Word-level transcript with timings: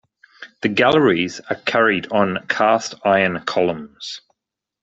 The 0.63 0.69
galleries 0.69 1.41
are 1.47 1.55
carried 1.57 2.11
on 2.11 2.47
cast 2.47 2.95
iron 3.05 3.43
columns. 3.45 4.21